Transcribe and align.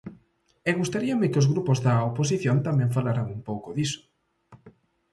E 0.69 0.71
gustaríame 0.79 1.29
que 1.31 1.41
os 1.41 1.49
grupos 1.53 1.77
da 1.85 1.93
oposición 2.09 2.57
tamén 2.67 2.93
falaran 2.97 3.27
un 3.35 3.39
pouco 3.49 3.69
diso. 3.77 4.01